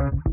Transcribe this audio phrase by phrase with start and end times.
[0.00, 0.30] What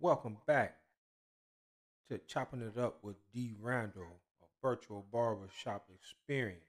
[0.00, 0.76] welcome back
[2.08, 3.54] to Chopping It Up with D.
[3.60, 6.60] Randall, a virtual barbershop experience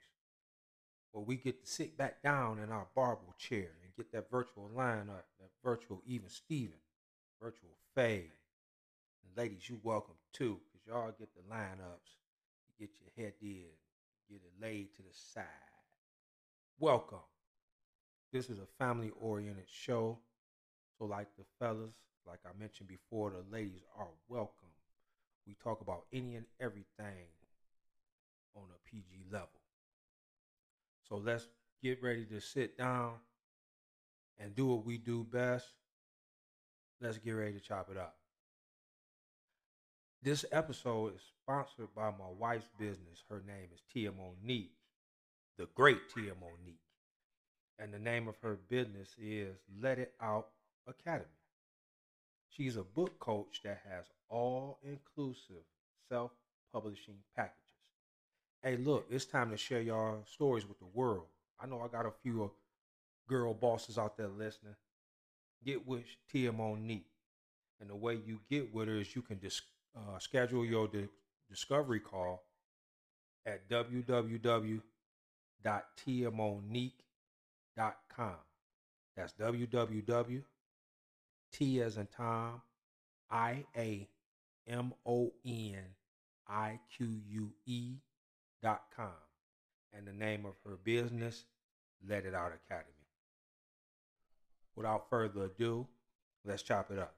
[1.12, 4.72] where we get to sit back down in our barber chair and get that virtual
[4.76, 6.80] lineup, that virtual even Steven,
[7.39, 8.31] virtual fade.
[9.23, 12.16] And ladies, you welcome too, because y'all get the lineups,
[12.66, 13.70] you get your head did,
[14.28, 15.44] get it laid to the side.
[16.80, 17.20] Welcome.
[18.34, 20.17] This is a family oriented show.
[20.98, 21.94] So, like the fellas,
[22.30, 24.70] like I mentioned before, the ladies are welcome.
[25.48, 27.28] We talk about any and everything
[28.56, 29.50] on a PG level.
[31.08, 31.48] So, let's
[31.82, 33.14] get ready to sit down
[34.38, 35.66] and do what we do best.
[37.02, 38.16] Let's get ready to chop it up.
[40.22, 43.24] This episode is sponsored by my wife's business.
[43.30, 44.74] Her name is Tia Monique,
[45.58, 46.80] the great Tia Monique
[47.80, 50.48] and the name of her business is Let It Out
[50.88, 51.26] Academy.
[52.50, 55.64] She's a book coach that has all inclusive
[56.09, 56.31] self
[56.73, 57.55] publishing packages.
[58.64, 61.26] Hey, look, it's time to share y'all stories with the world.
[61.59, 62.48] I know I got a few uh,
[63.27, 64.76] girl bosses out there listening.
[65.65, 67.05] Get with Tia Monique.
[67.80, 69.61] And the way you get with her is you can dis-
[69.95, 71.08] uh, schedule your di-
[71.49, 72.43] discovery call
[73.45, 74.82] at www.tiamonique.com.
[79.15, 80.43] That's www.
[81.52, 82.61] T as in Tom,
[83.30, 84.08] I A
[84.67, 85.83] M O N
[86.48, 87.95] I Q U E
[88.61, 89.11] dot com.
[89.93, 91.45] And the name of her business,
[92.08, 92.93] Let It Out Academy.
[94.76, 95.88] Without further ado,
[96.45, 97.15] let's chop it up.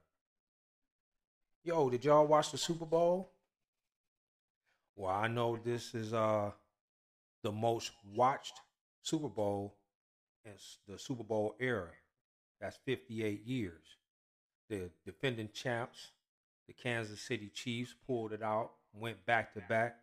[1.64, 3.30] Yo, did y'all watch the Super Bowl?
[4.96, 6.50] Well, I know this is uh
[7.42, 8.60] the most watched
[9.02, 9.76] Super Bowl
[10.44, 10.52] in
[10.88, 11.90] the Super Bowl era.
[12.60, 13.96] That's 58 years.
[14.72, 16.12] The defending champs,
[16.66, 19.98] the Kansas City Chiefs, pulled it out, went back to back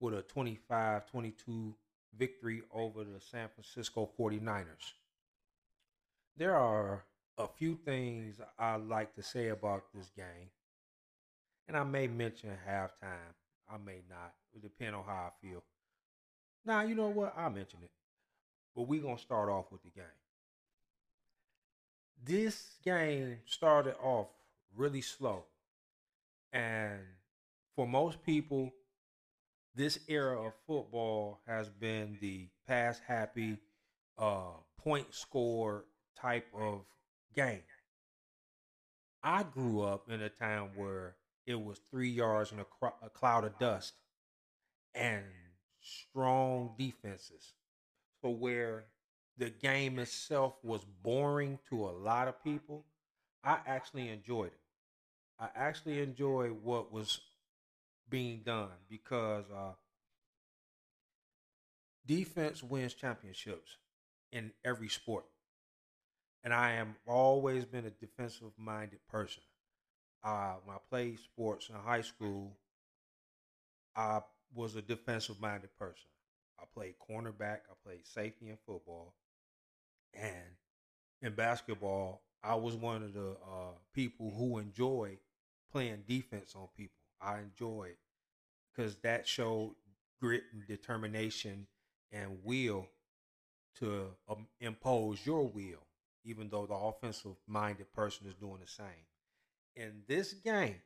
[0.00, 1.74] with a 25 22
[2.16, 4.94] victory over the San Francisco 49ers.
[6.38, 7.04] There are
[7.36, 10.48] a few things I like to say about this game,
[11.66, 13.34] and I may mention halftime.
[13.70, 14.32] I may not.
[14.54, 15.62] It depends on how I feel.
[16.64, 17.34] Now, you know what?
[17.36, 17.90] I'll mention it.
[18.74, 20.06] But we're going to start off with the game.
[22.24, 24.28] This game started off
[24.74, 25.44] really slow.
[26.52, 27.00] And
[27.74, 28.72] for most people,
[29.74, 33.58] this era of football has been the pass happy,
[34.18, 35.84] uh, point score
[36.16, 36.80] type of
[37.34, 37.62] game.
[39.22, 43.44] I grew up in a town where it was three yards and a, a cloud
[43.44, 43.94] of dust
[44.94, 45.24] and
[45.80, 47.54] strong defenses
[48.20, 48.86] for where
[49.38, 52.84] the game itself was boring to a lot of people,
[53.44, 54.60] I actually enjoyed it.
[55.40, 57.20] I actually enjoyed what was
[58.10, 59.72] being done because uh,
[62.06, 63.76] defense wins championships
[64.32, 65.26] in every sport.
[66.42, 69.42] And I am always been a defensive minded person.
[70.24, 72.56] Uh, when I played sports in high school,
[73.96, 74.20] I
[74.54, 76.08] was a defensive minded person.
[76.58, 77.60] I played cornerback.
[77.70, 79.14] I played safety in football,
[80.14, 80.56] and
[81.22, 85.18] in basketball, I was one of the uh, people who enjoyed
[85.72, 86.94] playing defense on people.
[87.20, 87.96] I enjoyed
[88.72, 89.74] because that showed
[90.20, 91.66] grit and determination
[92.12, 92.86] and will
[93.80, 95.84] to um, impose your will,
[96.24, 98.86] even though the offensive minded person is doing the same.
[99.76, 100.76] In this game,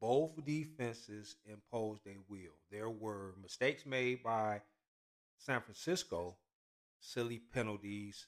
[0.00, 2.54] both defenses imposed a will.
[2.70, 4.62] There were mistakes made by
[5.38, 6.36] San Francisco,
[7.02, 8.26] silly penalties.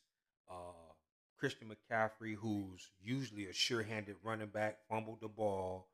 [0.51, 0.93] Uh,
[1.39, 5.89] Christian McCaffrey, who's usually a sure-handed running back, fumbled the ball.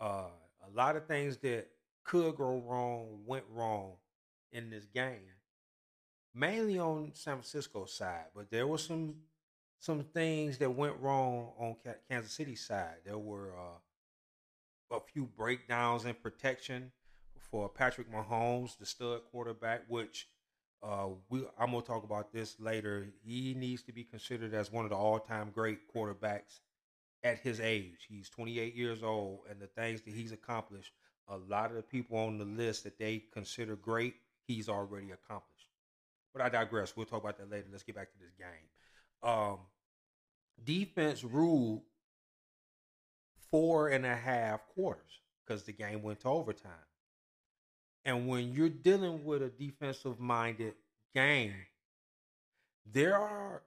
[0.00, 0.28] Uh,
[0.66, 1.68] a lot of things that
[2.04, 3.92] could go wrong went wrong
[4.52, 5.32] in this game,
[6.34, 8.26] mainly on San Francisco side.
[8.34, 9.16] But there were some
[9.78, 11.76] some things that went wrong on
[12.08, 12.96] Kansas City side.
[13.04, 16.92] There were uh, a few breakdowns in protection
[17.50, 20.28] for Patrick Mahomes, the stud quarterback, which
[20.84, 23.08] uh, we I'm gonna talk about this later.
[23.24, 26.60] He needs to be considered as one of the all-time great quarterbacks
[27.22, 28.06] at his age.
[28.08, 30.92] He's 28 years old, and the things that he's accomplished,
[31.28, 34.14] a lot of the people on the list that they consider great,
[34.46, 35.68] he's already accomplished.
[36.34, 36.96] But I digress.
[36.96, 37.66] We'll talk about that later.
[37.70, 39.28] Let's get back to this game.
[39.30, 39.58] Um,
[40.62, 41.80] defense ruled
[43.50, 46.72] four and a half quarters because the game went to overtime.
[48.04, 50.74] And when you're dealing with a defensive minded
[51.14, 51.54] game,
[52.92, 53.62] there are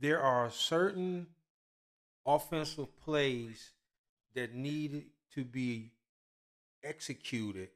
[0.00, 1.26] there are certain
[2.26, 3.70] offensive plays
[4.34, 5.04] that need
[5.34, 5.92] to be
[6.82, 7.68] executed,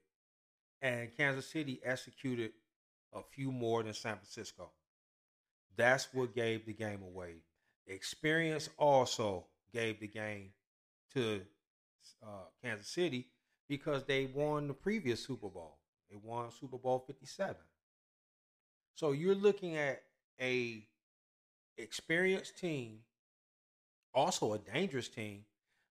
[0.81, 2.52] and Kansas City executed
[3.12, 4.70] a few more than San Francisco.
[5.76, 7.34] That's what gave the game away.
[7.87, 10.50] Experience also gave the game
[11.12, 11.43] to
[12.22, 13.29] uh, Kansas City
[13.68, 15.78] because they won the previous Super Bowl.
[16.10, 17.56] They won Super Bowl 57.
[18.94, 20.02] So you're looking at
[20.40, 20.86] a
[21.76, 23.00] experienced team,
[24.14, 25.44] also a dangerous team,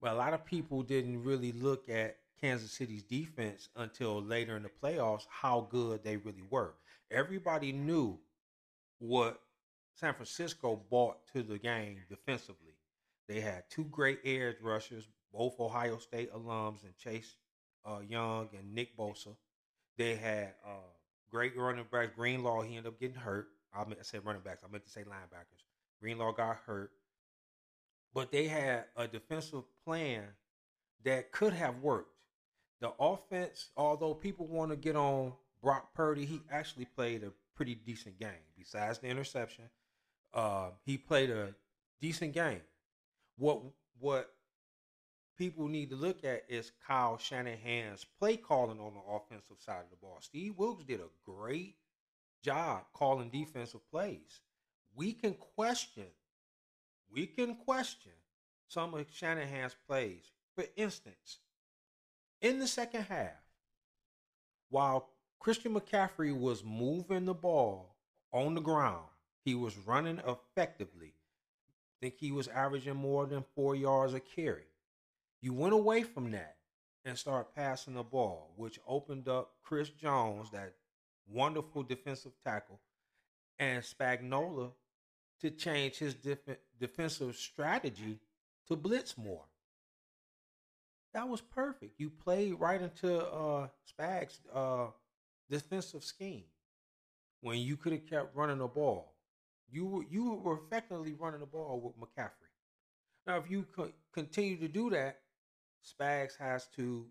[0.02, 4.64] but a lot of people didn't really look at Kansas City's defense until later in
[4.64, 6.74] the playoffs how good they really were.
[7.12, 8.18] Everybody knew
[9.00, 9.42] what
[9.94, 12.74] San Francisco brought to the game defensively.
[13.28, 17.36] They had two great edge rushers, both Ohio State alums, and Chase
[17.88, 19.36] uh, Young and Nick Bosa.
[19.98, 20.90] They had uh,
[21.32, 22.12] great running backs.
[22.16, 23.48] Greenlaw, he ended up getting hurt.
[23.74, 24.64] I to say running backs.
[24.64, 25.64] I meant to say linebackers.
[26.02, 26.92] Greenlaw got hurt.
[28.14, 30.24] But they had a defensive plan
[31.04, 32.14] that could have worked.
[32.80, 37.76] The offense, although people want to get on Brock Purdy, he actually played a pretty
[37.76, 38.30] decent game.
[38.58, 39.66] Besides the interception,
[40.34, 41.56] uh, he played a
[42.02, 42.62] decent game.
[43.38, 43.62] What
[44.00, 44.32] what
[45.38, 49.90] people need to look at is Kyle Shanahan's play calling on the offensive side of
[49.90, 50.18] the ball.
[50.22, 51.76] Steve Wilks did a great
[52.44, 54.42] job calling defensive plays.
[54.96, 56.08] We can question,
[57.12, 58.14] we can question
[58.68, 60.32] some of Shanahan's plays.
[60.56, 61.40] For instance,
[62.42, 63.44] in the second half,
[64.70, 67.96] while Christian McCaffrey was moving the ball
[68.34, 69.06] on the ground,
[69.46, 71.14] he was running effectively.
[71.14, 74.66] I think he was averaging more than four yards a carry.
[75.42, 76.58] You went away from that
[77.06, 80.74] and started passing the ball, which opened up Chris Jones, that
[81.28, 82.80] wonderful defensive tackle,
[83.60, 84.72] and Spagnuolo
[85.42, 88.20] to change his def- defensive strategy
[88.68, 89.46] to blitz more.
[91.14, 92.00] That was perfect.
[92.00, 94.88] You played right into uh, Spag's uh,
[95.50, 96.44] defensive scheme
[97.42, 99.14] when you could have kept running the ball.
[99.70, 102.32] You were, you were effectively running the ball with McCaffrey.
[103.26, 105.20] Now, if you co- continue to do that,
[105.84, 107.06] Spags has to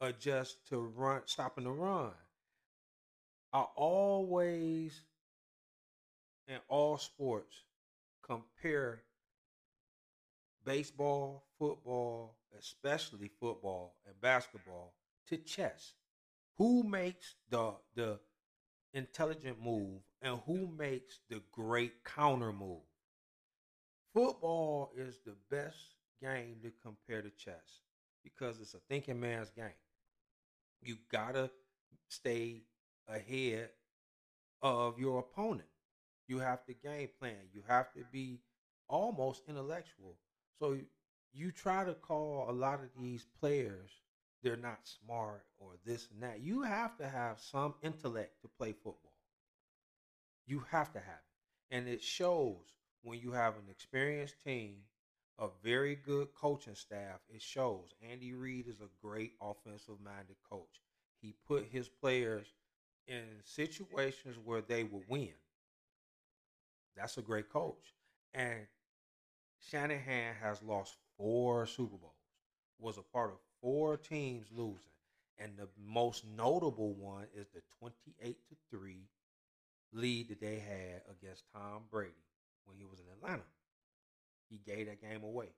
[0.00, 2.12] adjust to run, stopping the run.
[3.52, 5.00] I always,
[6.46, 7.64] in all sports,
[8.22, 9.02] compare
[10.64, 14.94] baseball, football, especially football and basketball,
[15.28, 15.94] to chess.
[16.56, 18.18] Who makes the the
[18.92, 22.82] intelligent move and who makes the great counter move?
[24.12, 25.76] Football is the best
[26.20, 27.80] game to compare to chess
[28.36, 29.74] because it's a thinking man's game.
[30.80, 31.50] You gotta
[32.08, 32.64] stay
[33.08, 33.70] ahead
[34.62, 35.68] of your opponent.
[36.28, 37.48] You have to game plan.
[37.52, 38.40] You have to be
[38.88, 40.18] almost intellectual.
[40.58, 40.78] So
[41.32, 44.02] you try to call a lot of these players
[44.42, 46.40] they're not smart or this and that.
[46.40, 49.14] You have to have some intellect to play football.
[50.46, 51.74] You have to have it.
[51.76, 54.78] And it shows when you have an experienced team
[55.38, 57.20] a very good coaching staff.
[57.28, 57.94] It shows.
[58.10, 60.82] Andy Reid is a great offensive minded coach.
[61.20, 62.46] He put his players
[63.06, 65.30] in situations where they would win.
[66.96, 67.94] That's a great coach.
[68.34, 68.66] And
[69.60, 72.12] Shanahan has lost four Super Bowls,
[72.78, 74.82] was a part of four teams losing.
[75.38, 79.08] And the most notable one is the 28 to 3
[79.92, 82.12] lead that they had against Tom Brady
[82.64, 83.44] when he was in Atlanta.
[84.48, 85.48] He gave that game away.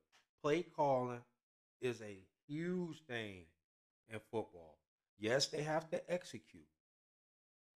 [0.43, 1.21] Play calling
[1.81, 2.19] is a
[2.49, 3.45] huge thing
[4.09, 4.79] in football.
[5.19, 6.67] Yes, they have to execute.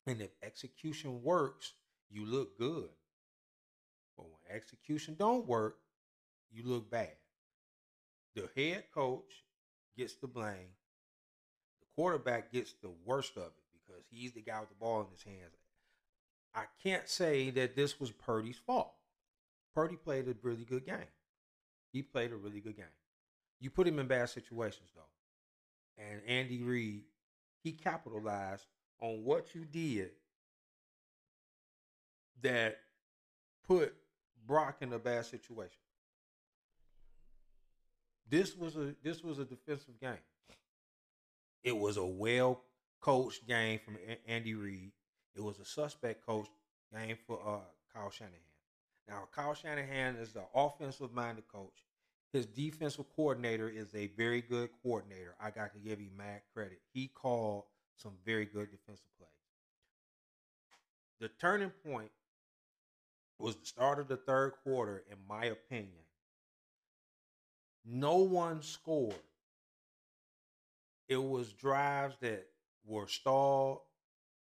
[0.06, 1.72] And if execution works,
[2.10, 2.88] you look good.
[4.16, 5.78] But when execution don't work,
[6.50, 7.16] you look bad.
[8.34, 9.44] The head coach
[9.96, 10.72] gets the blame.
[11.80, 15.06] The quarterback gets the worst of it because he's the guy with the ball in
[15.12, 15.54] his hands.
[16.54, 18.94] I can't say that this was Purdy's fault.
[19.74, 21.10] Purdy played a really good game.
[21.92, 22.86] He played a really good game.
[23.60, 25.02] You put him in bad situations though.
[26.02, 27.04] And Andy Reid,
[27.62, 28.66] he capitalized
[29.00, 30.10] on what you did
[32.42, 32.78] that
[33.66, 33.94] put
[34.46, 35.78] Brock in a bad situation.
[38.28, 40.18] This was a this was a defensive game.
[41.62, 42.62] It was a well
[43.00, 44.92] coached game from Andy Reid.
[45.36, 46.48] It was a suspect coach
[46.92, 47.60] game for uh,
[47.92, 48.53] Kyle Shanahan.
[49.08, 51.84] Now Kyle Shanahan is an offensive minded coach.
[52.32, 55.34] His defensive coordinator is a very good coordinator.
[55.40, 56.80] I got to give him mad credit.
[56.92, 57.64] He called
[57.96, 59.30] some very good defensive plays.
[61.20, 62.10] The turning point
[63.38, 66.02] was the start of the third quarter, in my opinion.
[67.84, 69.14] No one scored.
[71.08, 72.46] It was drives that
[72.84, 73.80] were stalled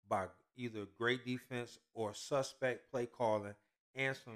[0.08, 3.56] by either great defense or suspect play calling
[3.96, 4.34] and some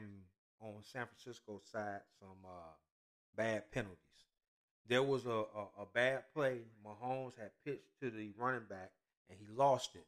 [0.62, 2.74] on San Francisco side some uh,
[3.36, 4.00] bad penalties.
[4.88, 6.60] There was a, a, a bad play.
[6.86, 8.92] Mahomes had pitched to the running back
[9.30, 10.06] and he lost it.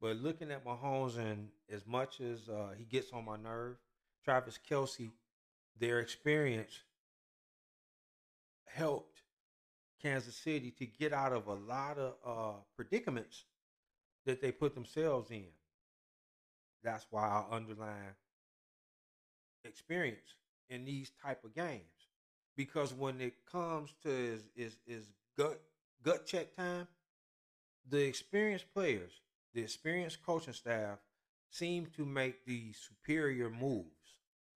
[0.00, 3.76] But looking at Mahomes and as much as uh, he gets on my nerve,
[4.24, 5.10] Travis Kelce,
[5.78, 6.80] their experience
[8.66, 9.22] helped
[10.02, 13.44] Kansas City to get out of a lot of uh, predicaments
[14.24, 15.46] that they put themselves in.
[16.82, 18.14] That's why I underline
[19.64, 20.34] experience
[20.68, 22.08] in these type of games
[22.56, 25.60] because when it comes to is is, is gut
[26.02, 26.86] gut check time,
[27.88, 29.12] the experienced players
[29.54, 30.98] the experienced coaching staff
[31.50, 33.86] seem to make the superior moves.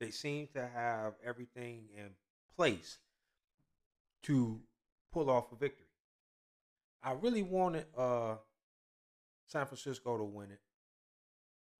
[0.00, 2.10] They seem to have everything in
[2.56, 2.98] place
[4.24, 4.60] to
[5.12, 5.86] pull off a victory.
[7.02, 8.36] I really wanted uh,
[9.48, 10.60] San Francisco to win it.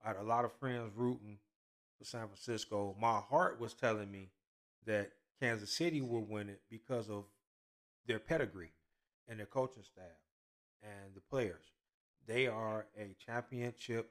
[0.05, 1.39] I had a lot of friends rooting
[1.99, 2.97] for San Francisco.
[3.01, 4.31] My heart was telling me
[4.87, 5.11] that
[5.41, 7.25] Kansas City would win it because of
[8.07, 8.73] their pedigree
[9.29, 10.05] and their coaching staff
[10.83, 11.65] and the players.
[12.27, 14.11] They are a championship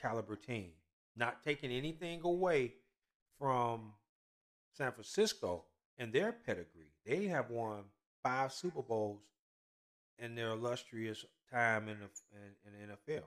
[0.00, 0.70] caliber team.
[1.16, 2.74] Not taking anything away
[3.38, 3.92] from
[4.72, 5.64] San Francisco
[5.98, 6.92] and their pedigree.
[7.04, 7.84] They have won
[8.22, 9.20] five Super Bowls
[10.18, 13.24] in their illustrious time in the in, in the NFL.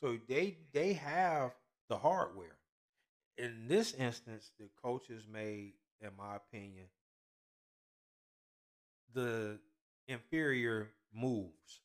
[0.00, 1.52] So they they have
[1.88, 2.56] the hardware.
[3.36, 6.86] In this instance, the coaches made, in my opinion,
[9.12, 9.58] the
[10.06, 11.80] inferior moves.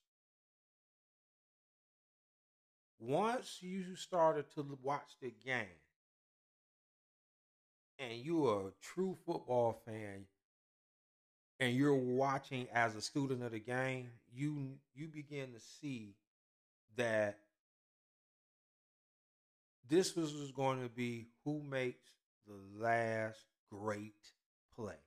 [3.00, 5.65] Once you started to watch the game
[7.98, 10.25] and you're a true football fan
[11.60, 16.15] and you're watching as a student of the game, you you begin to see
[16.98, 17.39] that
[19.89, 22.05] this was going to be who makes
[22.48, 24.13] the last great
[24.75, 25.00] play.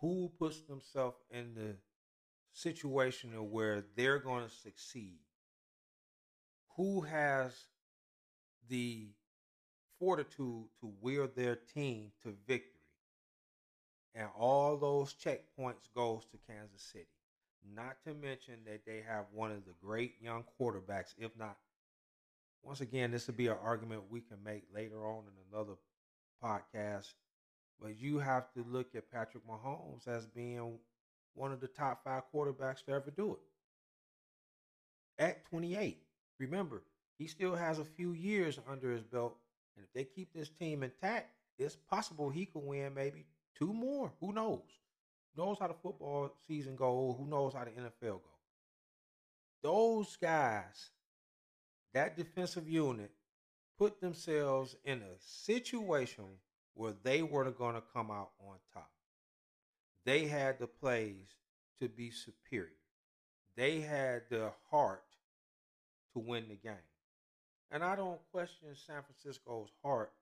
[0.00, 1.76] Who puts themselves in the
[2.52, 5.18] situation where they're going to succeed
[6.78, 7.52] who has
[8.68, 9.08] the
[9.98, 12.72] fortitude to wheel their team to victory.
[14.14, 17.08] And all those checkpoints goes to Kansas City.
[17.74, 21.56] Not to mention that they have one of the great young quarterbacks, if not
[22.62, 25.74] once again, this will be an argument we can make later on in another
[26.42, 27.14] podcast.
[27.80, 30.78] But you have to look at Patrick Mahomes as being
[31.34, 33.32] one of the top five quarterbacks to ever do
[35.18, 35.98] it at 28.
[36.38, 36.82] Remember,
[37.18, 39.36] he still has a few years under his belt,
[39.76, 44.12] and if they keep this team intact, it's possible he could win maybe two more.
[44.20, 44.62] Who knows?
[45.34, 47.16] Who knows how the football season goes?
[47.18, 48.38] Who knows how the NFL goes?
[49.62, 50.90] Those guys,
[51.98, 53.10] that defensive unit,
[53.76, 56.24] put themselves in a situation
[56.74, 58.92] where they were going to come out on top.
[60.04, 61.26] They had the plays
[61.80, 62.70] to be superior.
[63.56, 65.02] They had the heart
[66.12, 66.86] to win the game.
[67.72, 70.12] And I don't question San Francisco's heart.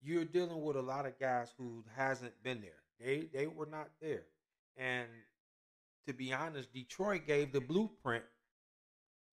[0.00, 2.70] You're dealing with a lot of guys who hasn't been there.
[3.00, 4.26] They they were not there.
[4.76, 5.08] And
[6.06, 8.24] to be honest, Detroit gave the blueprint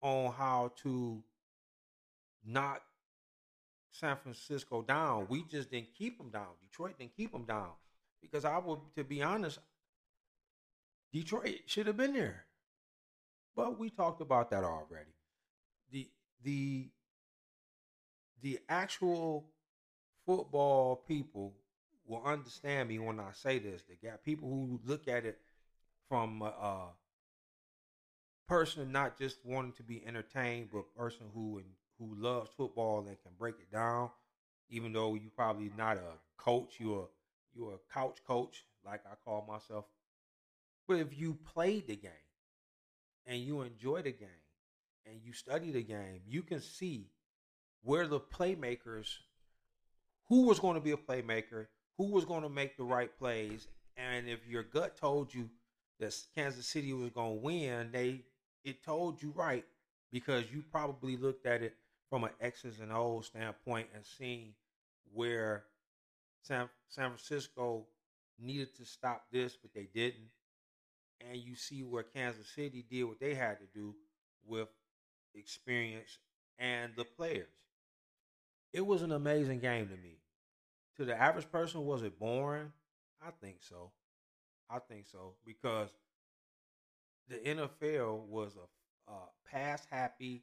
[0.05, 1.21] on how to
[2.47, 2.83] knock
[3.91, 5.27] San Francisco down.
[5.29, 6.47] We just didn't keep them down.
[6.63, 7.71] Detroit didn't keep them down
[8.23, 9.59] because I would, to be honest,
[11.13, 12.45] Detroit should have been there.
[13.57, 15.11] But we talked about that already
[15.95, 16.09] the
[16.43, 16.89] the
[18.43, 19.47] the actual
[20.27, 21.55] football people
[22.07, 23.83] will understand me when I say this.
[23.89, 25.39] They got people who look at it
[26.09, 26.89] from a
[28.47, 31.67] person not just wanting to be entertained, but person who and
[31.99, 34.11] who loves football and can break it down.
[34.71, 37.09] Even though you probably not a coach, you're
[37.55, 39.85] you're a couch coach, like I call myself.
[40.89, 42.11] But if you played the game
[43.27, 44.29] and you enjoy the game
[45.07, 47.11] and you study the game, you can see
[47.83, 49.09] where the playmakers,
[50.29, 51.67] who was going to be a playmaker,
[51.99, 55.49] who was going to make the right plays, and if your gut told you
[56.01, 58.23] that Kansas City was going to win, they
[58.65, 59.65] it told you right
[60.11, 61.75] because you probably looked at it
[62.09, 64.55] from an X's and O's standpoint and seen
[65.13, 65.65] where
[66.43, 67.87] San, San Francisco
[68.39, 70.29] needed to stop this, but they didn't.
[71.21, 73.95] And you see where Kansas City did what they had to do
[74.47, 74.69] with
[75.35, 76.19] experience
[76.59, 77.49] and the players.
[78.73, 80.19] It was an amazing game to me.
[80.97, 82.73] To the average person, was it boring?
[83.25, 83.91] I think so.
[84.71, 85.91] I think so because
[87.29, 89.17] the NFL was a, a
[89.51, 90.43] pass happy,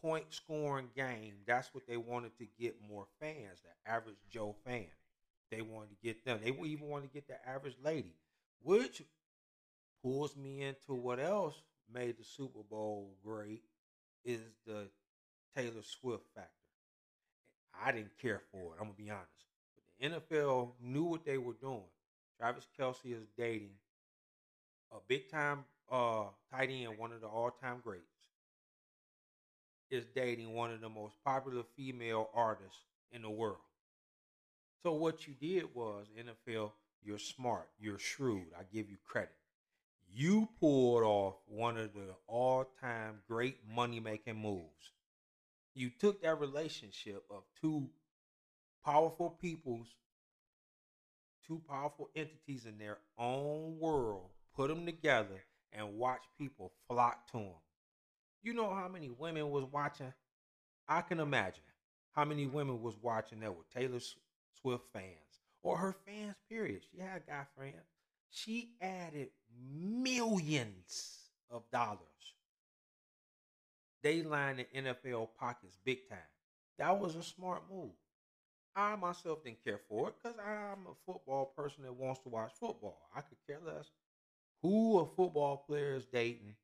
[0.00, 1.34] point scoring game.
[1.46, 4.86] That's what they wanted to get more fans, the average Joe fan.
[5.50, 6.40] They wanted to get them.
[6.42, 8.14] They even wanted to get the average lady,
[8.62, 9.02] which
[10.02, 11.54] pulls me into what else
[11.92, 13.62] made the Super Bowl great
[14.24, 14.88] is the
[15.54, 16.50] Taylor Swift factor.
[17.84, 18.78] I didn't care for it.
[18.80, 19.30] I'm gonna be honest.
[19.74, 21.84] But the NFL knew what they were doing.
[22.38, 23.74] Travis Kelce is dating
[24.92, 28.04] a big time uh, tight end, one of the all time greats,
[29.90, 32.80] is dating one of the most popular female artists
[33.12, 33.58] in the world.
[34.82, 38.46] So what you did was NFL, you're smart, you're shrewd.
[38.58, 39.32] I give you credit.
[40.12, 44.92] You pulled off one of the all-time great money-making moves.
[45.74, 47.88] You took that relationship of two
[48.84, 49.88] powerful peoples,
[51.46, 55.44] two powerful entities in their own world, put them together,
[55.76, 57.54] and watch people flock to him.
[58.42, 60.12] You know how many women was watching?
[60.88, 61.64] I can imagine
[62.12, 64.00] how many women was watching that were Taylor
[64.60, 66.82] Swift fans or her fans, period.
[66.90, 67.74] She had guy friends.
[68.30, 69.28] She added
[69.74, 71.18] millions
[71.50, 72.00] of dollars.
[74.02, 76.18] They lined the NFL pockets big time.
[76.78, 77.90] That was a smart move.
[78.76, 82.52] I myself didn't care for it because I'm a football person that wants to watch
[82.60, 83.08] football.
[83.16, 83.90] I could care less
[84.62, 86.54] who a football player is dating.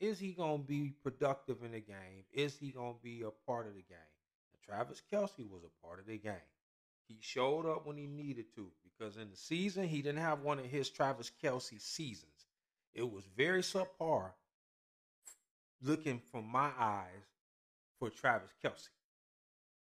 [0.00, 2.24] Is he going to be productive in the game?
[2.32, 3.98] Is he going to be a part of the game?
[4.52, 6.34] And Travis Kelce was a part of the game.
[7.06, 10.58] He showed up when he needed to because in the season, he didn't have one
[10.58, 12.46] of his Travis Kelce seasons.
[12.94, 14.30] It was very subpar
[15.82, 17.26] looking from my eyes
[17.98, 18.88] for Travis Kelce.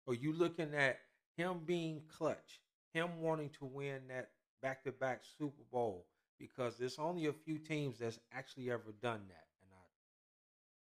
[0.07, 0.99] Are you looking at
[1.37, 2.59] him being clutch,
[2.93, 4.29] him wanting to win that
[4.61, 6.05] back to back Super Bowl,
[6.41, 9.45] because there's only a few teams that's actually ever done that.
[9.61, 9.83] And I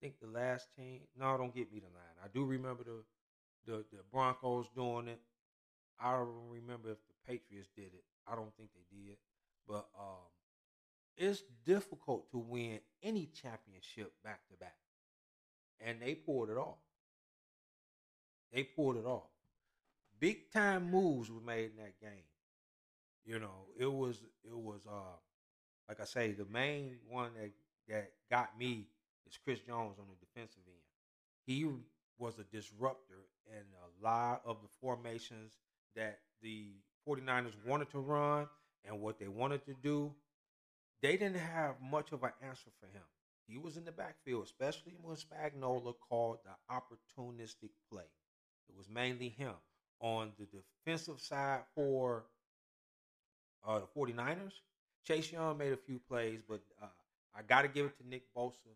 [0.02, 2.18] think the last team, no, don't get me the line.
[2.24, 3.04] I do remember the
[3.66, 5.22] the, the Broncos doing it.
[6.00, 8.04] I don't remember if the Patriots did it.
[8.28, 9.18] I don't think they did.
[9.68, 10.28] But um,
[11.18, 14.78] it's difficult to win any championship back to back.
[15.80, 16.80] And they pulled it off.
[18.52, 19.30] They pulled it off.
[20.20, 22.26] Big time moves were made in that game.
[23.26, 25.18] You know, it was it was uh
[25.88, 27.52] like I say, the main one that
[27.88, 28.88] that got me
[29.28, 30.82] is Chris Jones on the defensive end.
[31.46, 31.68] He
[32.18, 35.58] was a disruptor in a lot of the formations
[35.96, 36.72] that the
[37.08, 38.48] 49ers wanted to run
[38.84, 40.14] and what they wanted to do.
[41.02, 43.04] They didn't have much of an answer for him.
[43.48, 48.06] He was in the backfield, especially when Spagnuolo called the opportunistic play.
[48.70, 49.54] It was mainly him.
[50.02, 52.26] On the defensive side for
[53.66, 54.54] uh, the 49ers,
[55.06, 56.88] Chase Young made a few plays, but uh,
[57.36, 58.74] I got to give it to Nick Bosa.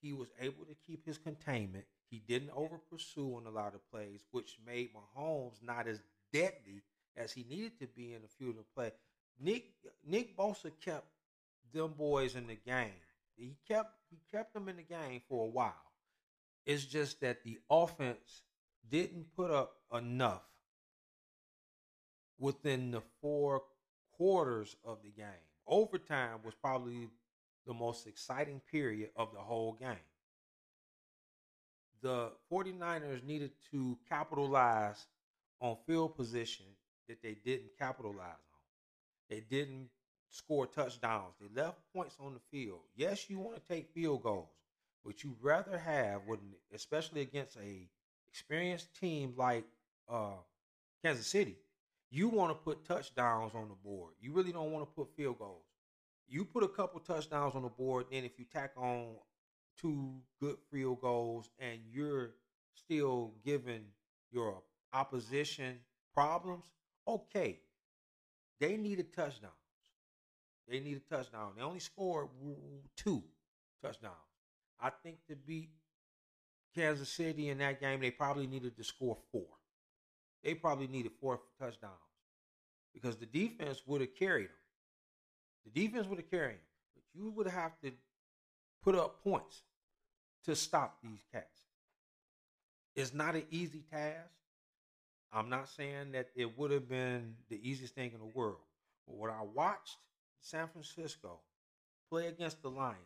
[0.00, 1.84] He was able to keep his containment.
[2.10, 6.00] He didn't over pursue on a lot of plays, which made Mahomes not as
[6.32, 6.82] deadly
[7.16, 8.92] as he needed to be in a few of the play.
[9.38, 9.72] Nick
[10.06, 11.06] Nick Bosa kept
[11.72, 13.02] them boys in the game.
[13.36, 15.74] He kept he kept them in the game for a while.
[16.64, 18.42] It's just that the offense
[18.88, 20.42] didn't put up enough
[22.38, 23.62] within the four
[24.12, 27.08] quarters of the game overtime was probably
[27.66, 29.96] the most exciting period of the whole game.
[32.00, 35.06] The 49ers needed to capitalize
[35.60, 36.66] on field position
[37.08, 38.58] that they didn't capitalize on.
[39.28, 39.88] They didn't
[40.30, 41.34] score touchdowns.
[41.40, 42.80] They left points on the field.
[42.94, 44.48] Yes, you want to take field goals,
[45.04, 46.22] but you rather have
[46.72, 47.88] especially against a
[48.28, 49.64] experienced team like
[50.08, 50.36] uh,
[51.02, 51.56] Kansas City,
[52.10, 54.14] you want to put touchdowns on the board.
[54.20, 55.64] You really don't want to put field goals.
[56.28, 59.14] You put a couple touchdowns on the board, then if you tack on
[59.80, 62.34] two good field goals and you're
[62.74, 63.84] still giving
[64.30, 65.78] your opposition
[66.14, 66.64] problems,
[67.06, 67.60] okay.
[68.60, 69.52] They needed touchdowns.
[70.68, 71.52] They needed a touchdown.
[71.56, 72.28] They only scored
[72.96, 73.22] two
[73.82, 74.14] touchdowns.
[74.80, 75.70] I think to beat
[76.74, 79.46] Kansas City in that game, they probably needed to score four.
[80.42, 81.92] They probably needed four touchdowns
[82.94, 84.54] because the defense would have carried them.
[85.64, 86.60] The defense would have carried them,
[86.94, 87.92] but you would have to
[88.82, 89.62] put up points
[90.44, 91.62] to stop these cats.
[92.96, 94.30] It's not an easy task.
[95.32, 98.56] I'm not saying that it would have been the easiest thing in the world.
[99.06, 99.96] But what I watched
[100.40, 101.40] San Francisco
[102.10, 102.96] play against the Lions,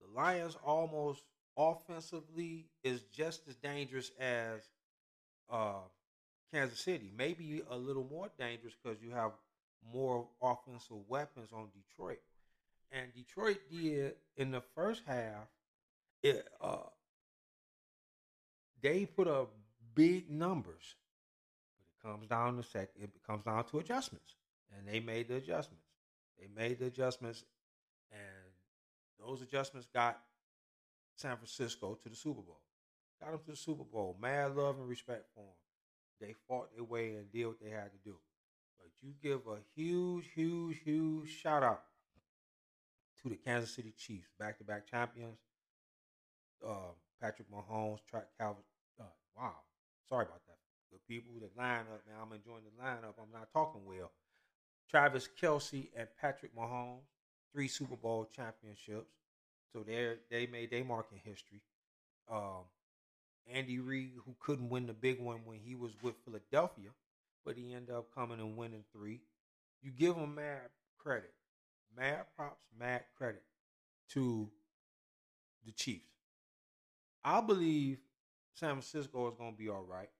[0.00, 1.22] the Lions almost
[1.56, 4.70] offensively is just as dangerous as
[5.50, 5.80] uh,
[6.52, 7.10] Kansas City.
[7.16, 9.32] Maybe a little more dangerous because you have
[9.92, 12.20] more offensive weapons on Detroit.
[12.92, 15.48] And Detroit did in the first half,
[16.22, 16.88] it uh,
[18.82, 19.52] they put up
[19.94, 20.96] big numbers.
[22.02, 24.34] But it comes down to sec it comes down to adjustments.
[24.76, 25.84] And they made the adjustments.
[26.38, 27.44] They made the adjustments
[28.12, 28.20] and
[29.24, 30.20] those adjustments got
[31.14, 32.60] San Francisco to the Super Bowl.
[33.20, 34.16] Got them to the Super Bowl.
[34.20, 35.54] Mad love and respect for them.
[36.20, 38.16] They fought their way and did what they had to do.
[38.78, 41.82] But you give a huge, huge, huge shout out
[43.22, 45.38] to the Kansas City Chiefs, back to back champions.
[46.66, 48.62] Uh, Patrick Mahomes, Track Calvin.
[49.00, 49.04] Uh,
[49.36, 49.54] wow.
[50.08, 50.56] Sorry about that.
[50.92, 53.14] The people that line up, man, I'm enjoying the lineup.
[53.20, 54.10] I'm not talking well.
[54.90, 57.06] Travis Kelce and Patrick Mahomes,
[57.52, 59.12] three Super Bowl championships.
[59.72, 61.62] So they they made their mark in history.
[62.30, 62.64] Um,
[63.52, 66.90] Andy Reid, who couldn't win the big one when he was with Philadelphia,
[67.44, 69.20] but he ended up coming and winning three.
[69.82, 71.32] You give him mad credit,
[71.96, 73.42] mad props, mad credit
[74.10, 74.48] to
[75.64, 76.04] the Chiefs.
[77.24, 77.98] I believe
[78.54, 80.10] San Francisco is going to be all right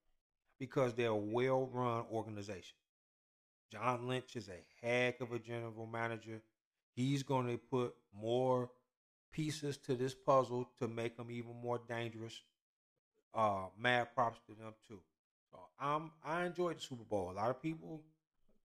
[0.59, 2.77] because they're a well-run organization.
[3.71, 6.43] John Lynch is a heck of a general manager.
[6.93, 8.71] He's going to put more
[9.33, 12.43] pieces to this puzzle to make them even more dangerous.
[13.33, 15.01] Uh, mad props to them too.
[15.51, 17.31] So I'm I enjoyed the Super Bowl.
[17.31, 18.03] A lot of people,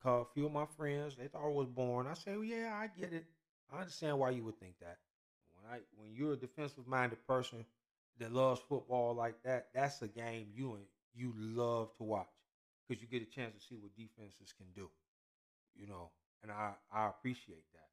[0.03, 2.07] a few of my friends, they thought I was born.
[2.07, 3.25] I said, well, yeah, I get it.
[3.71, 4.97] I understand why you would think that.
[5.53, 7.65] When I when you're a defensive minded person
[8.19, 10.77] that loves football like that, that's a game you
[11.13, 12.27] you love to watch
[12.87, 14.89] because you get a chance to see what defenses can do.
[15.75, 17.89] You know, and I I appreciate that.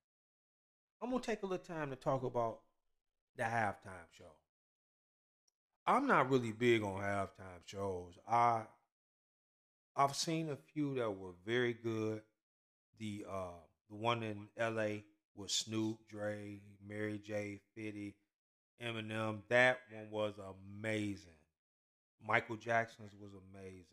[1.02, 2.61] I'm gonna take a little time to talk about
[3.37, 4.32] the halftime show.
[5.87, 8.18] I'm not really big on halftime shows.
[8.29, 8.62] I
[9.97, 12.23] I've seen a few that were very good.
[12.99, 15.03] The uh the one in LA
[15.35, 18.14] with Snoop, Dre, Mary J, Fitty,
[18.83, 21.33] Eminem, that one was amazing.
[22.27, 23.87] Michael Jackson's was amazing.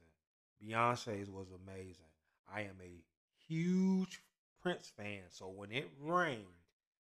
[0.63, 2.05] Beyonce's was amazing.
[2.47, 3.03] I am a
[3.47, 4.21] huge
[4.61, 6.45] Prince fan, so when it rained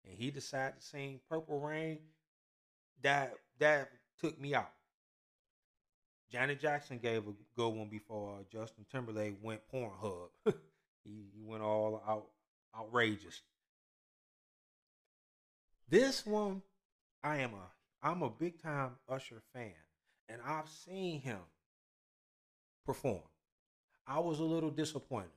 [0.06, 2.00] and he decided to sing Purple Rain,
[3.04, 3.90] that that
[4.22, 4.72] took me out.
[6.32, 10.30] Janet Jackson gave a good one before uh, Justin Timberlake went Pornhub.
[11.04, 12.28] he, he went all out
[12.78, 13.42] outrageous.
[15.90, 16.62] This one,
[17.24, 19.74] I am a I'm a big time Usher fan,
[20.30, 21.40] and I've seen him
[22.86, 23.22] perform.
[24.08, 25.30] I was a little disappointed.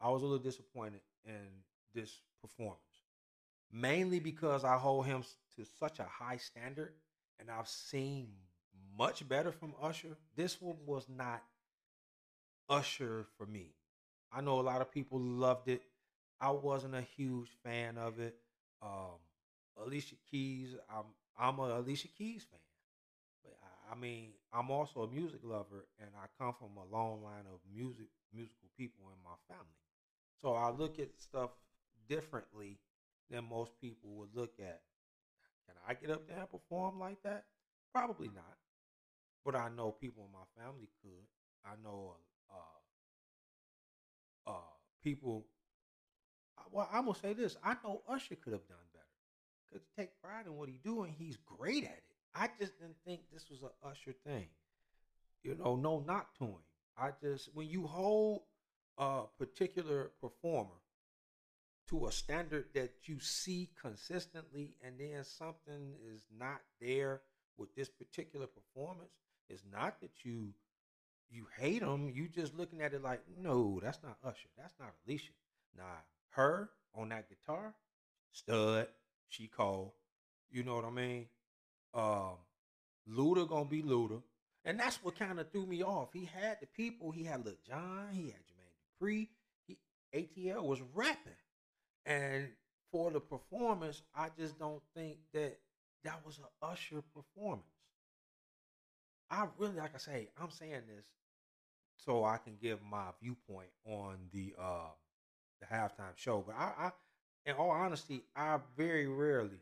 [0.00, 1.46] I was a little disappointed in
[1.94, 2.80] this performance
[3.72, 5.22] mainly because I hold him
[5.56, 6.92] to such a high standard
[7.40, 8.28] and I've seen
[8.98, 10.16] much better from Usher.
[10.36, 11.42] This one was not
[12.68, 13.74] Usher for me.
[14.32, 15.82] I know a lot of people loved it.
[16.40, 18.36] I wasn't a huge fan of it.
[18.82, 19.18] Um,
[19.76, 21.04] Alicia Keys, I'm
[21.38, 22.60] I'm a Alicia Keys fan.
[23.44, 27.22] But I, I mean, I'm also a music lover and I come from a long
[27.22, 29.80] line of music musical people in my family.
[30.42, 31.50] So I look at stuff
[32.08, 32.78] differently
[33.30, 34.82] than most people would look at.
[35.70, 37.44] Can I get up there and perform like that?
[37.92, 38.56] Probably not.
[39.44, 41.26] But I know people in my family could.
[41.64, 42.16] I know
[42.52, 45.46] uh, uh, people.
[46.70, 47.56] Well, I'm gonna say this.
[47.64, 49.04] I know Usher could have done better.
[49.72, 51.14] Could take pride in what he doing.
[51.16, 52.02] He's great at it.
[52.34, 54.48] I just didn't think this was an Usher thing.
[55.42, 56.62] You know, no knock to him.
[56.98, 58.42] I just when you hold
[58.98, 60.79] a particular performer
[61.90, 67.20] to a standard that you see consistently and then something is not there
[67.58, 69.10] with this particular performance
[69.50, 70.54] it's not that you
[71.30, 72.10] you hate them.
[72.12, 74.48] You just looking at it like, no, that's not Usher.
[74.58, 75.32] That's not Alicia.
[75.76, 75.84] Nah,
[76.30, 77.74] her on that guitar,
[78.32, 78.88] stud.
[79.28, 79.92] She cold.
[80.50, 81.26] You know what I mean?
[81.94, 82.34] Um,
[83.08, 84.22] Luda gonna be Luda.
[84.64, 86.08] And that's what kind of threw me off.
[86.12, 87.12] He had the people.
[87.12, 89.28] He had Lil Jon He had Jermaine Dupri.
[89.66, 89.78] He
[90.12, 91.32] ATL was rapping,
[92.10, 92.50] and
[92.92, 95.58] for the performance, I just don't think that
[96.04, 97.64] that was an Usher performance.
[99.30, 101.06] I really, like I say, I'm saying this
[101.96, 104.90] so I can give my viewpoint on the uh
[105.60, 106.44] the halftime show.
[106.46, 106.92] But I, I
[107.46, 109.60] in all honesty, I very rarely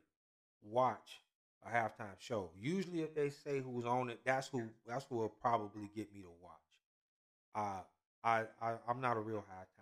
[0.63, 1.23] watch
[1.67, 2.51] a halftime show.
[2.61, 6.23] Usually, if they say who's on it, that's who that's who will probably get me
[6.23, 6.55] to watch.
[7.55, 7.83] Uh,
[8.25, 9.78] I, I I'm not a real halftime.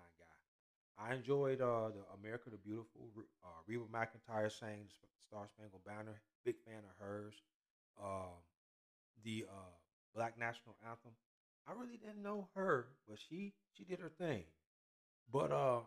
[0.99, 3.11] I enjoyed uh, the America the Beautiful.
[3.45, 6.21] Uh, Reba McEntire sang the Star Spangled Banner.
[6.45, 7.35] Big fan of hers.
[8.03, 8.33] Um,
[9.25, 9.75] the uh,
[10.15, 11.13] Black National Anthem.
[11.69, 14.45] I really didn't know her, but she she did her thing.
[15.33, 15.81] But uh,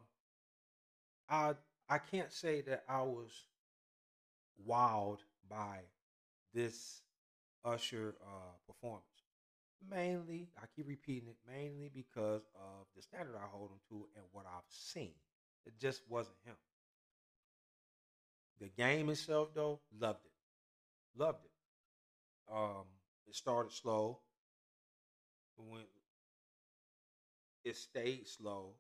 [1.30, 1.54] I
[1.90, 3.32] I can't say that I was
[4.68, 5.20] wowed
[5.50, 5.80] by
[6.54, 7.02] this
[7.66, 9.19] Usher uh, performance.
[9.88, 14.26] Mainly, I keep repeating it, mainly because of the standard I hold him to and
[14.32, 15.14] what I've seen.
[15.66, 16.56] It just wasn't him.
[18.60, 21.20] The game itself, though, loved it.
[21.20, 21.52] Loved it.
[22.54, 22.86] Um,
[23.28, 24.20] it started slow.
[25.56, 25.84] When
[27.64, 28.74] it stayed slow.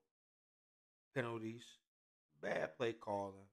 [1.15, 1.63] Penalties,
[2.41, 3.47] bad play calling.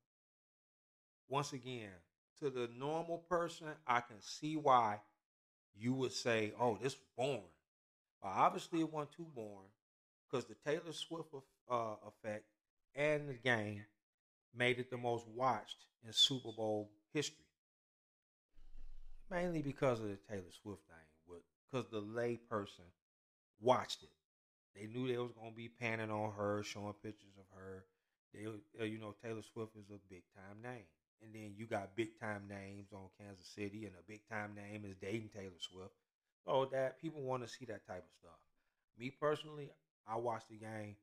[1.28, 1.90] Once again,
[2.40, 5.00] to the normal person, I can see why
[5.78, 7.42] you would say, "Oh, this was boring."
[8.22, 9.70] Well, obviously, it wasn't too boring
[10.24, 11.28] because the Taylor Swift
[11.70, 12.44] uh, effect
[12.94, 13.84] and the game
[14.54, 17.44] made it the most watched in Super Bowl history.
[19.30, 22.88] Mainly because of the Taylor Swift thing, because the layperson
[23.60, 24.10] watched it.
[24.74, 27.84] They knew they was gonna be panning on her, showing pictures of her.
[28.32, 28.46] They,
[28.80, 30.84] uh, you know, Taylor Swift is a big time name,
[31.22, 34.84] and then you got big time names on Kansas City, and a big time name
[34.84, 35.94] is dating Taylor Swift.
[36.44, 38.38] So that people want to see that type of stuff.
[38.98, 39.70] Me personally,
[40.06, 40.96] I watch the game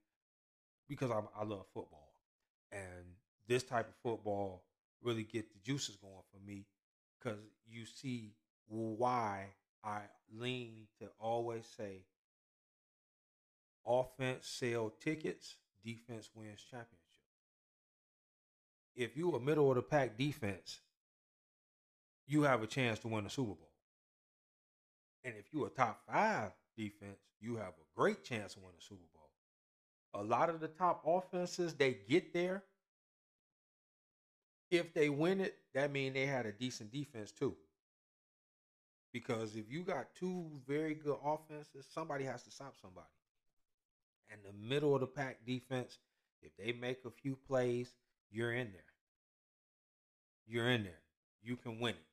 [0.88, 2.14] because I'm, I love football,
[2.72, 3.06] and
[3.48, 4.64] this type of football
[5.02, 6.66] really get the juices going for me
[7.20, 8.34] because you see
[8.68, 9.48] why
[9.84, 10.02] I
[10.34, 12.06] lean to always say
[13.86, 17.13] offense sell tickets, defense wins championship.
[18.96, 20.80] If you a middle of the pack defense,
[22.28, 23.72] you have a chance to win a Super Bowl.
[25.24, 28.82] And if you a top five defense, you have a great chance to win a
[28.82, 30.22] Super Bowl.
[30.22, 32.64] A lot of the top offenses, they get there.
[34.70, 37.56] If they win it, that means they had a decent defense too.
[39.12, 43.08] Because if you got two very good offenses, somebody has to stop somebody
[44.34, 46.00] and the middle of the pack defense,
[46.42, 47.94] if they make a few plays,
[48.34, 48.82] you're in there.
[50.48, 51.00] You're in there.
[51.44, 52.06] You can win it.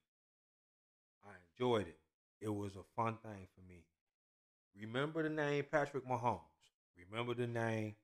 [1.24, 1.98] I enjoyed it.
[2.40, 3.84] It was a fun thing for me.
[4.78, 6.40] Remember the name Patrick Mahomes.
[7.10, 7.94] Remember the name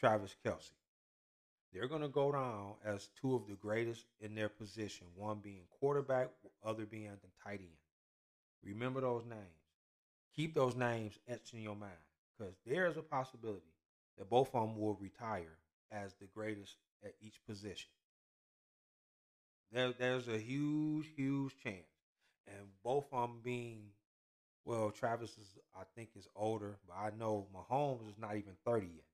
[0.00, 0.72] Travis Kelce.
[1.72, 5.62] They're going to go down as two of the greatest in their position, one being
[5.78, 6.30] quarterback,
[6.64, 7.68] other being the tight end.
[8.64, 9.40] Remember those names.
[10.34, 11.92] Keep those names etched in your mind
[12.36, 13.72] because there's a possibility
[14.18, 15.58] that both of them will retire
[15.92, 17.90] as the greatest at each position.
[19.72, 21.90] There, there's a huge, huge chance,
[22.46, 23.88] and both of them being,
[24.64, 28.86] well, Travis is, I think, is older, but I know Mahomes is not even thirty
[28.86, 29.04] yet.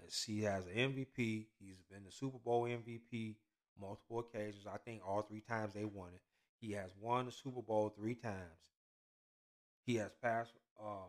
[0.00, 1.46] And he has an MVP.
[1.58, 3.34] He's been the Super Bowl MVP
[3.80, 4.66] multiple occasions.
[4.66, 6.20] I think all three times they won it.
[6.60, 8.34] He has won the Super Bowl three times.
[9.86, 11.06] He has passed uh,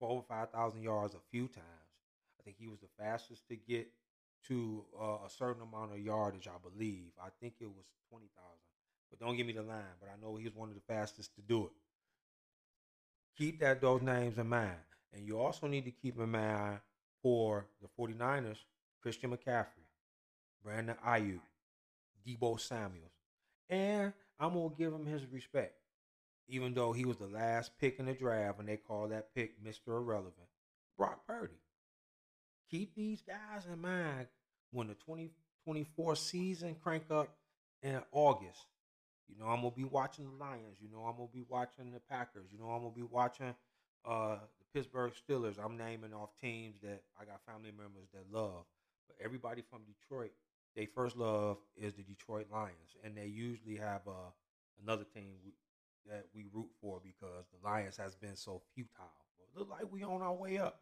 [0.00, 1.66] over 5,000 yards a few times.
[2.40, 3.88] I think he was the fastest to get
[4.46, 7.10] to uh, a certain amount of yardage, I believe.
[7.20, 8.30] I think it was 20,000.
[9.10, 11.34] But don't give me the line, but I know he was one of the fastest
[11.36, 11.72] to do it.
[13.36, 14.76] Keep that those names in mind.
[15.12, 16.80] And you also need to keep in mind
[17.22, 18.58] for the 49ers,
[19.00, 19.86] Christian McCaffrey,
[20.62, 21.40] Brandon Aiyuk,
[22.26, 23.12] Deebo Samuels.
[23.70, 25.74] And I'm going to give him his respect
[26.48, 29.62] even though he was the last pick in the draft and they call that pick
[29.62, 29.88] Mr.
[29.88, 30.48] Irrelevant,
[30.96, 31.54] Brock Purdy.
[32.70, 34.26] Keep these guys in mind
[34.72, 37.28] when the 2024 season crank up
[37.82, 38.66] in August.
[39.28, 40.78] You know, I'm gonna be watching the Lions.
[40.80, 42.48] You know, I'm gonna be watching the Packers.
[42.52, 43.54] You know, I'm gonna be watching
[44.04, 45.62] uh, the Pittsburgh Steelers.
[45.62, 48.64] I'm naming off teams that I got family members that love.
[49.06, 50.32] But everybody from Detroit,
[50.74, 54.30] they first love is the Detroit Lions, and they usually have uh,
[54.82, 55.36] another team
[56.06, 60.02] that we root for because the Lions has been so futile Well, look like we
[60.02, 60.80] on our way up.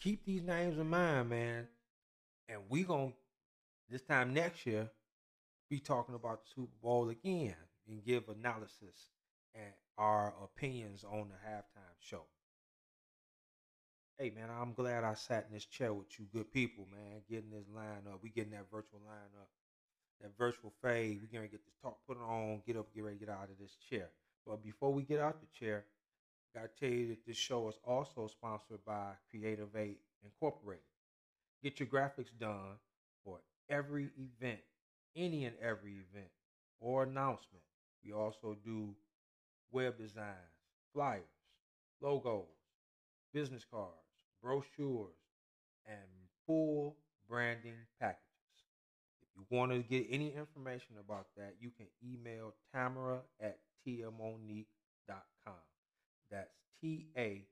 [0.00, 1.66] Keep these names in mind, man.
[2.48, 3.12] And we gonna
[3.90, 4.88] this time next year
[5.68, 7.56] be talking about the Super Bowl again
[7.88, 9.10] and give analysis
[9.54, 12.22] and our opinions on the halftime show.
[14.18, 17.22] Hey man, I'm glad I sat in this chair with you good people, man.
[17.28, 18.20] Getting this line up.
[18.22, 19.48] We getting that virtual line up.
[20.20, 21.20] That virtual fade.
[21.20, 23.76] We gonna get this talk put on, get up, get ready, get out of this
[23.90, 24.10] chair.
[24.46, 25.84] But before we get out the chair,
[26.54, 30.84] gotta tell you that this show is also sponsored by Creative 8 Incorporated.
[31.62, 32.78] Get your graphics done
[33.24, 34.60] for every event,
[35.16, 36.30] any and every event
[36.80, 37.64] or announcement.
[38.04, 38.94] We also do
[39.72, 40.34] web designs,
[40.92, 41.22] flyers,
[42.00, 42.46] logos,
[43.32, 43.92] business cards,
[44.42, 45.16] brochures,
[45.86, 45.98] and
[46.46, 46.96] full
[47.28, 48.22] branding packages.
[49.22, 55.54] If you want to get any information about that, you can email Tamara at tiamonique.com.
[56.30, 57.44] That's T A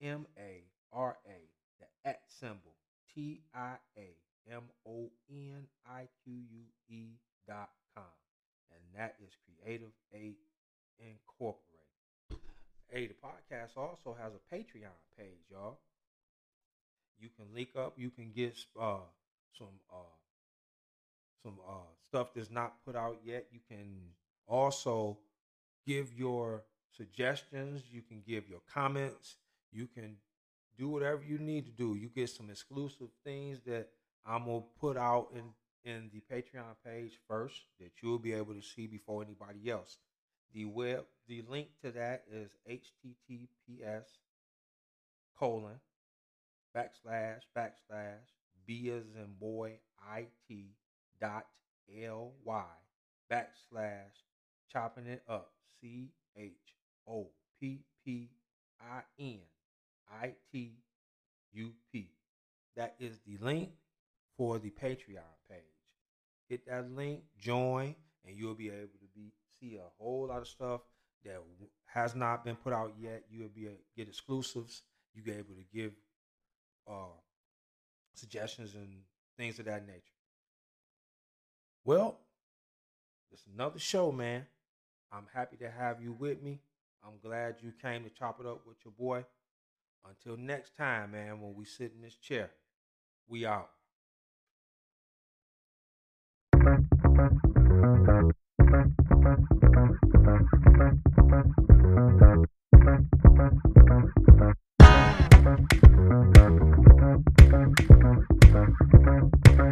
[0.00, 1.40] M A R A,
[1.80, 2.74] the at symbol,
[3.14, 4.08] T I A
[4.50, 8.04] M O N I Q U E dot com.
[8.70, 10.36] And that is Creative 8
[11.00, 11.78] Incorporated.
[12.88, 15.78] Hey, the podcast also has a Patreon page, y'all.
[17.20, 17.94] You can link up.
[17.96, 18.98] You can get uh,
[19.56, 20.16] some uh,
[21.42, 23.46] some uh, stuff that's not put out yet.
[23.52, 24.12] You can
[24.46, 25.18] also
[25.86, 26.64] give your
[26.96, 27.82] suggestions.
[27.90, 29.36] You can give your comments.
[29.72, 30.16] You can
[30.76, 31.96] do whatever you need to do.
[31.96, 33.88] You get some exclusive things that
[34.24, 35.52] I'm gonna put out in
[35.84, 39.98] in the Patreon page first that you'll be able to see before anybody else.
[40.52, 44.04] The web, the link to that is https
[45.38, 45.80] colon
[46.76, 48.26] backslash backslash
[48.66, 49.78] b as in boy
[50.48, 50.64] it
[51.20, 51.46] dot
[51.90, 52.64] ly
[53.30, 54.24] backslash
[54.70, 56.52] chopping it up c h
[57.08, 58.30] o p p
[58.80, 59.40] i n
[60.10, 60.76] i t
[61.52, 62.10] u p.
[62.76, 63.70] That is the link
[64.36, 65.58] for the Patreon page.
[66.48, 67.94] Hit that link, join,
[68.24, 70.82] and you'll be able to be see a whole lot of stuff
[71.24, 71.42] that
[71.86, 73.24] has not been put out yet.
[73.30, 74.82] You'll be able to get exclusives.
[75.14, 75.92] You'll be able to give
[76.88, 77.16] uh,
[78.14, 79.02] suggestions and
[79.36, 80.02] things of that nature.
[81.84, 82.20] Well,
[83.32, 84.46] it's another show, man.
[85.10, 86.60] I'm happy to have you with me.
[87.04, 89.24] I'm glad you came to chop it up with your boy.
[90.08, 92.50] Until next time, man, when we sit in this chair,
[93.26, 93.70] we out.
[109.48, 109.67] Thank